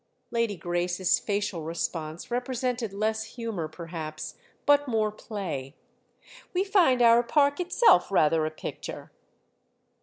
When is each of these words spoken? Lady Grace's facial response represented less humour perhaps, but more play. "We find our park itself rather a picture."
Lady 0.31 0.57
Grace's 0.57 1.19
facial 1.19 1.61
response 1.61 2.31
represented 2.31 2.91
less 2.91 3.23
humour 3.35 3.67
perhaps, 3.67 4.33
but 4.65 4.87
more 4.87 5.11
play. 5.11 5.75
"We 6.55 6.63
find 6.63 7.03
our 7.03 7.21
park 7.21 7.59
itself 7.59 8.09
rather 8.11 8.43
a 8.47 8.49
picture." 8.49 9.11